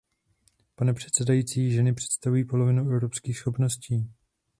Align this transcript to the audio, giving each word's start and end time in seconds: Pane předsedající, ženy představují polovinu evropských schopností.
Pane 0.75 0.93
předsedající, 0.93 1.71
ženy 1.71 1.93
představují 1.93 2.45
polovinu 2.45 2.89
evropských 2.91 3.37
schopností. 3.37 4.09